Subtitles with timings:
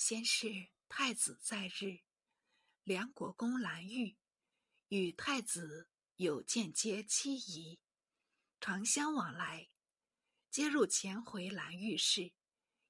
[0.00, 2.00] 先是太子在日，
[2.84, 4.16] 梁国公蓝玉
[4.88, 7.78] 与太子有间接妻谊，
[8.62, 9.68] 常相往来，
[10.50, 12.32] 皆入前回蓝玉室，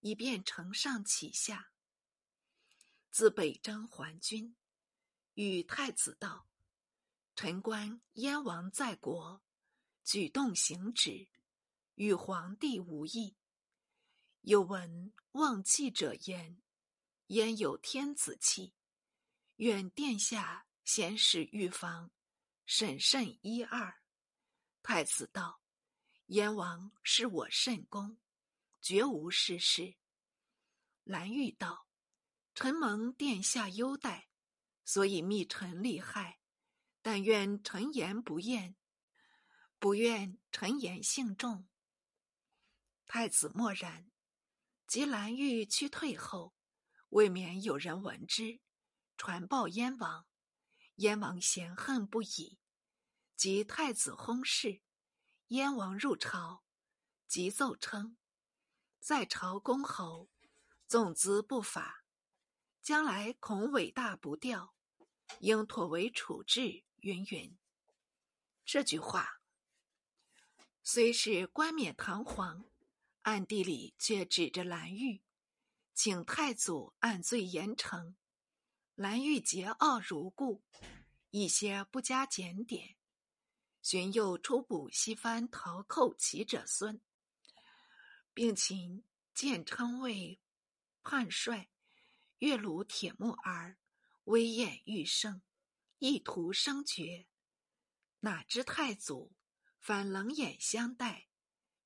[0.00, 1.70] 以便承上启下。
[3.10, 4.56] 自北征还军，
[5.34, 6.48] 与太子道
[7.36, 9.42] ：“臣观燕王在国，
[10.04, 11.28] 举动行止，
[11.96, 13.36] 与皇帝无异。
[14.40, 16.62] 有闻忘气者言，
[17.28, 18.74] 焉有天子气？
[19.56, 22.10] 愿殿下先使预防，
[22.66, 24.02] 审慎一二。”
[24.82, 25.62] 太子道
[26.26, 28.18] ：“燕王是我甚公，
[28.80, 29.96] 绝无事事。”
[31.04, 31.86] 蓝玉道。
[32.56, 34.28] 臣蒙殿下优待，
[34.84, 36.38] 所以密臣利害。
[37.02, 38.76] 但愿臣言不厌，
[39.80, 41.68] 不愿臣言幸重。
[43.06, 44.08] 太子默然。
[44.86, 46.53] 及蓝玉屈退后，
[47.14, 48.58] 未免有人闻之，
[49.16, 50.26] 传报燕王。
[50.96, 52.58] 燕王嫌恨不已。
[53.36, 54.82] 及太子薨逝，
[55.48, 56.64] 燕王入朝，
[57.28, 58.16] 即奏称：
[58.98, 60.28] 在朝公侯，
[60.88, 62.04] 纵资不法。
[62.82, 64.74] 将来恐伟大不掉，
[65.38, 66.82] 应妥为处置。
[66.96, 67.56] 云云。
[68.64, 69.40] 这句话
[70.82, 72.64] 虽是冠冕堂皇，
[73.22, 75.22] 暗地里却指着蓝玉，
[75.94, 78.14] 请太祖按罪严惩。
[78.96, 80.64] 蓝玉桀骜如故，
[81.30, 82.96] 一些不加检点，
[83.80, 87.00] 寻又出捕西番逃寇其者孙，
[88.32, 90.40] 并请建称为
[91.02, 91.70] 叛帅。
[92.38, 93.78] 越鲁铁木儿，
[94.24, 95.42] 威焰愈盛，
[95.98, 97.26] 意图生绝。
[98.20, 99.32] 哪知太祖
[99.78, 101.28] 反冷眼相待，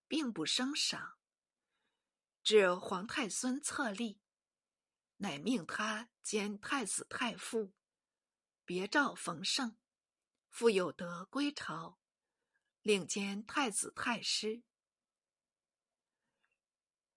[0.08, 1.17] 并不升赏。
[2.48, 4.22] 至皇太孙册立，
[5.18, 7.74] 乃命他兼太子太傅，
[8.64, 9.76] 别诏冯胜，
[10.48, 11.98] 复有德归朝，
[12.80, 14.62] 领兼太子太师。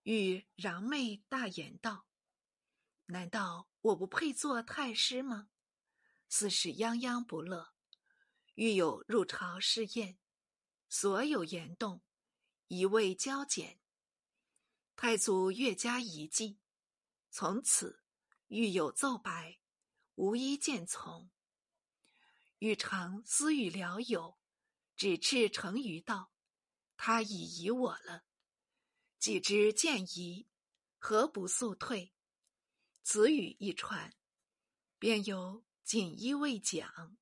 [0.03, 2.07] 与攘妹大言道。
[3.05, 5.49] 难道我不配做太师吗？
[6.27, 7.73] 似是泱泱不乐。
[8.55, 10.19] 欲有入朝试验，
[10.89, 12.01] 所有言动，
[12.67, 13.80] 一味交减。
[15.03, 16.59] 太祖越加疑忌，
[17.31, 18.03] 从此
[18.49, 19.57] 欲有奏白，
[20.13, 21.31] 无一见从。
[22.59, 24.37] 欲常私语聊友，
[24.95, 26.31] 只斥成于道
[26.97, 28.25] ：“他已疑我了。
[29.17, 30.47] 既知见疑，
[30.99, 32.13] 何不速退？”
[33.01, 34.13] 此语一传，
[34.99, 37.17] 便有锦衣卫讲，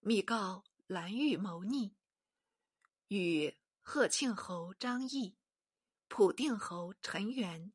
[0.00, 1.94] 密告蓝玉谋逆，
[3.06, 5.37] 与贺庆侯张毅、
[6.08, 7.72] 普定侯陈元、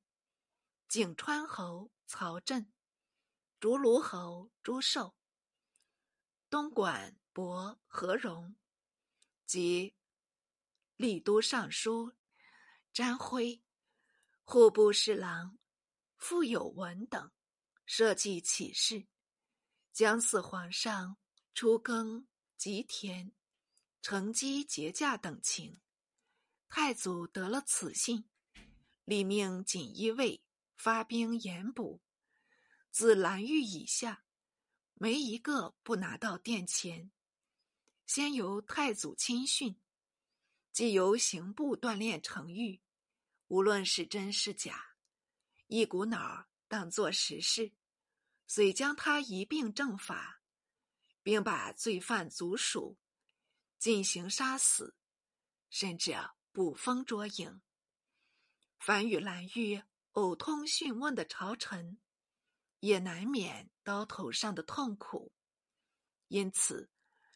[0.87, 2.73] 景川侯曹振、
[3.59, 5.15] 竹卢侯朱寿、
[6.49, 8.55] 东莞伯何荣
[9.45, 9.95] 及
[10.97, 12.13] 丽都尚书
[12.91, 13.63] 詹辉、
[14.43, 15.57] 户部侍郎。
[16.17, 17.33] 傅有文等
[17.85, 19.07] 设计起事，
[19.91, 21.17] 将祀皇上
[21.53, 23.33] 出耕吉田、
[24.01, 25.81] 乘机节驾等情。
[26.75, 28.27] 太祖得了此信，
[29.05, 30.41] 立命锦衣卫
[30.75, 32.01] 发兵严捕，
[32.89, 34.25] 自蓝玉以下，
[34.95, 37.11] 没一个不拿到殿前。
[38.07, 39.79] 先由太祖亲训，
[40.71, 42.81] 即由刑部锻炼成狱，
[43.49, 44.95] 无论是真是假。
[45.67, 47.71] 一股脑儿当作实事，
[48.47, 50.41] 遂将他一并正法，
[51.21, 52.97] 并把罪犯族属
[53.77, 54.95] 进行杀死，
[55.69, 56.13] 甚至
[56.53, 57.61] 捕风捉影。
[58.77, 59.81] 凡与蓝玉
[60.11, 61.97] 偶通讯问的朝臣，
[62.79, 65.33] 也难免刀头上的痛苦。
[66.27, 66.91] 因此，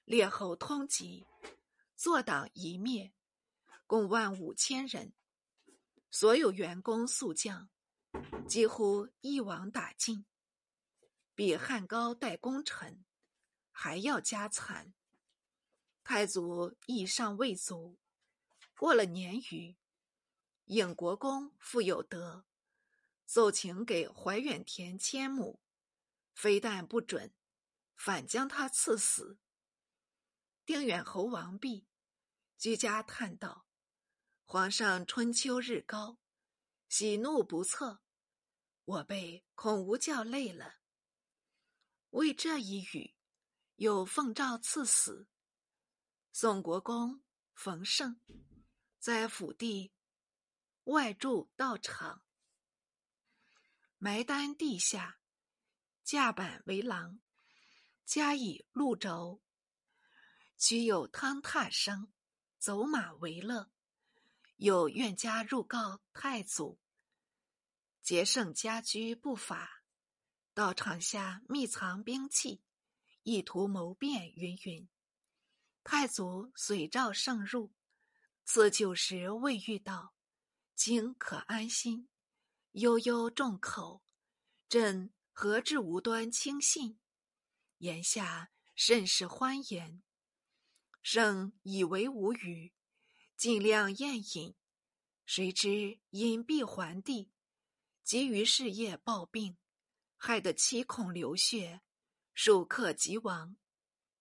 [0.06, 1.26] 列侯通缉，
[1.96, 3.12] 坐党一灭，
[3.88, 5.14] 共万五千人，
[6.12, 7.70] 所有员工宿将。
[8.48, 10.26] 几乎一网打尽，
[11.34, 13.04] 比汉高代功臣
[13.72, 14.94] 还要加惨。
[16.04, 17.98] 太祖意尚未足，
[18.78, 19.76] 过了年余，
[20.66, 22.46] 应国公傅有德
[23.26, 25.60] 奏请给怀远田千亩，
[26.36, 27.34] 非但不准，
[27.96, 29.40] 反将他赐死。
[30.64, 31.88] 定远侯王弼
[32.56, 33.66] 居家叹道
[34.46, 36.20] ：“皇上春秋日高，
[36.88, 38.04] 喜怒不测。”
[38.86, 40.76] 我辈恐无教累了，
[42.12, 43.16] 为这一语，
[43.78, 45.28] 又奉诏赐死。
[46.32, 47.24] 宋国公
[47.56, 48.22] 冯胜
[49.08, 49.94] 在府地
[50.84, 52.26] 外筑道场，
[53.98, 55.18] 埋丹地下，
[56.04, 57.22] 架板为廊，
[58.04, 59.42] 加以鹿轴。
[60.58, 62.12] 居有汤踏声，
[62.60, 63.72] 走马为乐。
[64.58, 66.78] 有愿家入告太祖，
[68.02, 69.84] 节圣家居不法，
[70.54, 72.62] 道场下密藏兵器，
[73.24, 74.90] 意图谋变，云云。
[75.86, 77.72] 太祖遂召圣入，
[78.50, 80.16] 赐酒食未遇道，
[80.74, 82.08] 今可安心。
[82.72, 84.02] 悠悠众口，
[84.70, 86.98] 朕何至无端轻信？
[87.80, 90.02] 言下甚是欢颜。
[91.02, 92.74] 圣以为无语。
[93.36, 94.56] 尽量宴饮，
[95.26, 97.30] 谁知因闭桓帝
[98.02, 99.58] 急于事业暴病，
[100.16, 101.82] 害得七孔流血，
[102.34, 103.58] 数客即亡，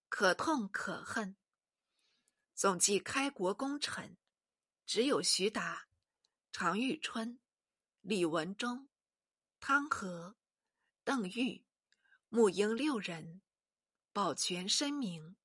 [0.09, 1.37] 可痛可恨。
[2.57, 4.17] 总计开国功臣，
[4.83, 5.85] 只有徐达、
[6.51, 7.39] 常遇春、
[8.01, 8.89] 李文忠、
[9.59, 10.35] 汤和、
[11.03, 11.63] 邓愈、
[12.29, 13.43] 穆英六人，
[14.11, 15.35] 保全身名，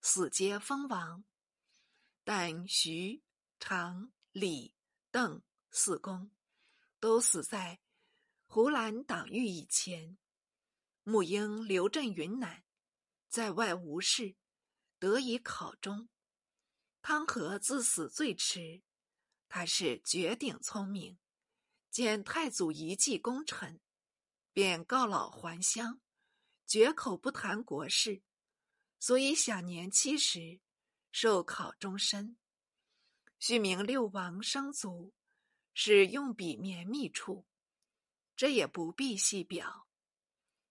[0.00, 1.24] 死皆封王。
[2.22, 3.24] 但徐、
[3.58, 4.72] 常、李、
[5.10, 5.42] 邓
[5.72, 6.30] 四公
[7.00, 7.80] 都死在
[8.46, 10.16] 胡兰党狱以前。
[11.02, 12.62] 穆英留镇云南，
[13.28, 14.36] 在外无事，
[15.00, 16.08] 得以考中。
[17.02, 18.80] 汤和自死最迟，
[19.48, 21.18] 他是绝顶聪明，
[21.90, 23.80] 见太祖遗迹功臣，
[24.52, 26.00] 便告老还乡，
[26.64, 28.22] 绝口不谈国事，
[28.98, 30.60] 所以享年七十。
[31.14, 32.38] 受考终身，
[33.38, 35.12] 续名六王生卒，
[35.74, 37.46] 是用笔绵密处，
[38.34, 39.86] 这也不必细表。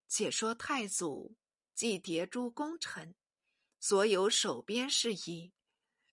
[0.08, 1.36] 且说太祖
[1.76, 3.14] 既迭诸功臣，
[3.80, 5.54] 所有守边事宜，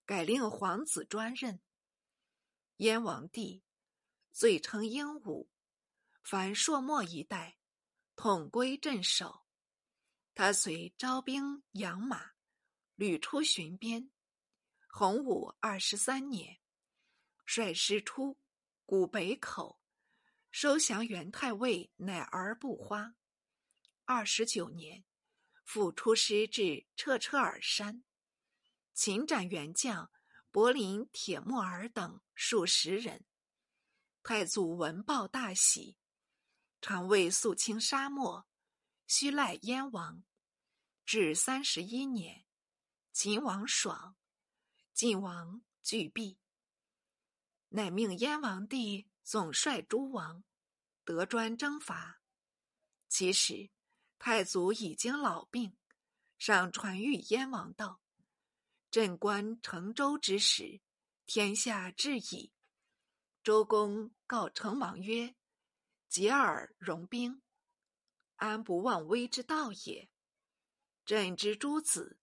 [0.09, 1.61] 改令皇子专任。
[2.77, 3.63] 燕王帝
[4.31, 5.51] 最称英武，
[6.23, 7.59] 凡朔漠一带，
[8.15, 9.45] 统归镇守。
[10.33, 12.31] 他随招兵养马，
[12.95, 14.09] 屡出巡边。
[14.87, 16.59] 洪武二十三年，
[17.45, 18.39] 率师出
[18.87, 19.79] 古北口，
[20.49, 23.13] 收降元太尉乃儿不花。
[24.05, 25.05] 二十九年，
[25.63, 28.03] 复出师至彻彻尔山，
[28.99, 30.11] 擒斩元将
[30.51, 33.23] 柏林铁木儿等数十人。
[34.23, 35.95] 太祖闻报大喜，
[36.81, 38.45] 常为肃清沙漠，
[39.07, 40.25] 须赖燕王。
[41.05, 42.43] 至三十一年，
[43.13, 44.17] 秦王爽。
[44.93, 46.37] 晋王拒避，
[47.69, 50.43] 乃命燕王帝总率诸王
[51.05, 52.19] 得专征伐。
[53.07, 53.69] 其实
[54.17, 55.77] 太祖已经老病，
[56.37, 58.01] 上传谕燕王道
[58.91, 60.81] ：“朕观成周之时，
[61.27, 62.51] 天下治矣。
[63.43, 65.35] 周公告成王曰
[66.09, 67.43] ：‘结尔容兵，
[68.37, 70.09] 安不忘危之道也？’
[71.05, 72.19] 朕之诸子，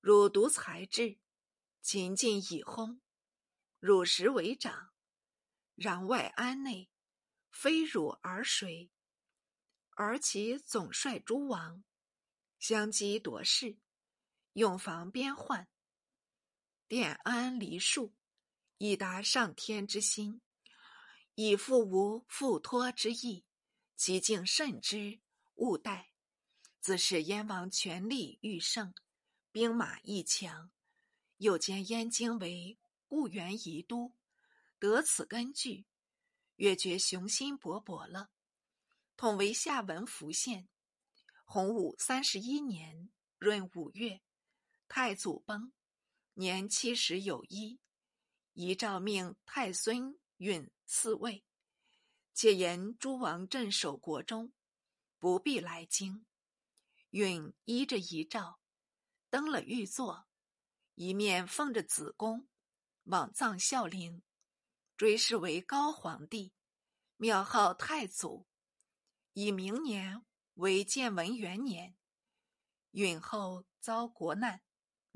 [0.00, 1.18] 汝独才智。”
[1.80, 2.98] 秦晋已薨，
[3.78, 4.94] 汝实为长，
[5.76, 6.90] 攘外安内，
[7.50, 8.90] 非汝而谁？
[9.90, 11.84] 而其总率诸王，
[12.58, 13.76] 相击夺势，
[14.54, 15.68] 用防边患，
[16.88, 18.12] 奠安黎庶，
[18.78, 20.40] 以达上天之心，
[21.34, 23.44] 以复无复托之意。
[23.96, 25.20] 其境甚之，
[25.54, 26.10] 勿待。
[26.80, 28.92] 自是燕王权力愈盛，
[29.50, 30.70] 兵马亦强。
[31.38, 34.12] 又兼燕京为故园宜都，
[34.78, 35.86] 得此根据，
[36.56, 38.30] 越觉雄心勃勃了。
[39.16, 40.68] 统为下文浮现。
[41.44, 44.20] 洪武三十一年闰五月，
[44.88, 45.72] 太祖崩，
[46.34, 47.80] 年七十有一。
[48.54, 51.44] 遗诏命太孙允嗣位，
[52.32, 54.52] 且言诸王镇守国中，
[55.18, 56.24] 不必来京。
[57.10, 58.58] 允依着遗诏，
[59.30, 60.26] 登了御座。
[60.94, 62.48] 一面奉着子宫，
[63.04, 64.22] 往葬孝陵，
[64.96, 66.52] 追谥为高皇帝，
[67.16, 68.46] 庙号太祖。
[69.32, 70.24] 以明年
[70.54, 71.96] 为建文元年。
[72.92, 74.62] 允后遭国难，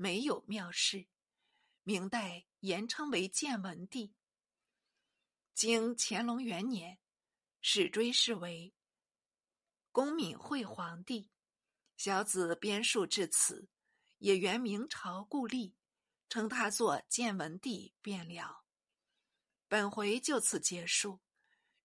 [0.01, 1.09] 没有庙谥，
[1.83, 4.15] 明代延称为建文帝。
[5.53, 6.97] 经乾隆元年，
[7.59, 8.73] 始追谥为
[9.91, 11.29] 恭敏惠皇帝。
[11.97, 13.67] 小子编述至此。
[14.19, 15.75] 也原明朝故例，
[16.27, 18.65] 称他作建文帝便了。
[19.67, 21.21] 本回就此结束。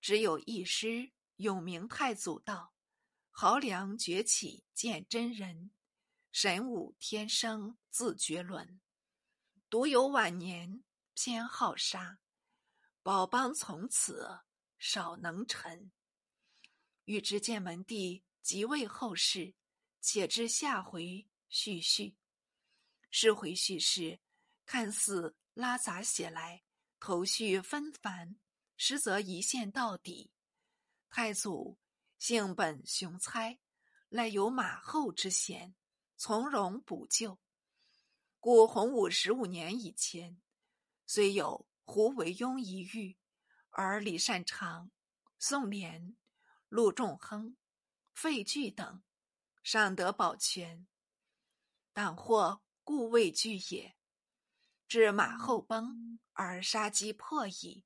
[0.00, 2.75] 只有一诗永明太祖道
[3.30, 5.71] ：“豪梁崛起见真人，
[6.37, 8.81] 神武天生自绝伦。
[9.71, 10.83] 独有晚年
[11.14, 12.19] 偏好杀，
[13.05, 14.41] 宝邦从此
[14.76, 15.93] 少能臣。”
[17.07, 19.55] 欲知建文帝即位后事，
[20.00, 22.17] 且知下回续续。
[23.12, 24.19] 是回叙事
[24.67, 26.64] 看似拉杂写来，
[26.99, 28.37] 头绪纷繁，
[28.76, 30.33] 实则一线到底。
[31.09, 31.79] 太祖
[32.19, 33.61] 性本雄猜，
[34.09, 35.76] 赖有马后之嫌，
[36.26, 37.38] 从容补救。
[38.40, 40.40] 故洪武十五年以前，
[41.04, 43.19] 虽有胡惟庸一遇，
[43.69, 44.90] 而李善长、
[45.38, 46.16] 宋濂。
[46.71, 47.59] 陆仲亨、
[48.14, 49.02] 费巨等
[49.62, 50.87] 尚得保全，
[51.93, 53.95] 党或故未惧也。
[54.88, 57.85] 至马后崩而杀机破矣，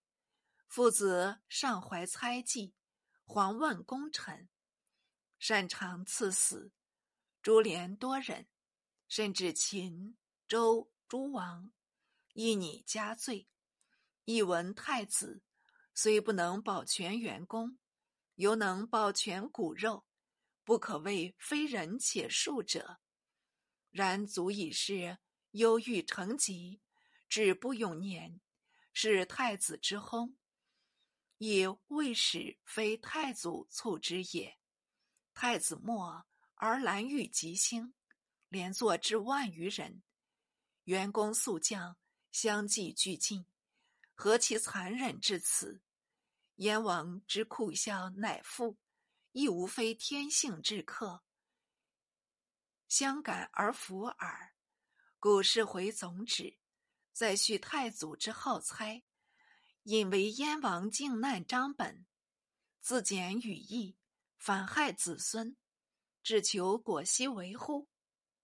[0.68, 2.72] 父子尚怀猜忌，
[3.26, 4.48] 遑问功臣，
[5.40, 6.70] 擅长赐死。
[7.42, 8.46] 株连多人，
[9.08, 10.16] 甚至秦、
[10.46, 11.70] 周诸王
[12.34, 13.48] 亦拟加罪。
[14.24, 15.42] 亦闻太子
[15.94, 17.78] 虽不能保全元功。
[18.34, 20.06] 犹能保全骨肉，
[20.62, 23.00] 不可谓非人且庶者。
[23.90, 25.18] 然足以是
[25.52, 26.80] 忧郁成疾，
[27.28, 28.40] 至不永年，
[28.92, 30.34] 是太子之薨，
[31.38, 34.56] 亦未始非太祖促之也。
[35.34, 36.27] 太子末
[36.60, 37.94] 而蓝玉吉星，
[38.48, 40.02] 连坐至万余人，
[40.84, 41.96] 元功宿将，
[42.32, 43.46] 相继俱尽，
[44.12, 45.80] 何其残忍至此！
[46.56, 48.76] 燕王之酷笑乃父，
[49.30, 51.22] 亦无非天性之客，
[52.88, 54.56] 相感而服耳。
[55.20, 56.58] 故事回总旨，
[57.12, 59.04] 再续太祖之好猜，
[59.84, 62.04] 引为燕王靖难张本，
[62.80, 63.96] 自简羽翼，
[64.36, 65.56] 反害子孙，
[66.28, 67.88] 只求果息维护。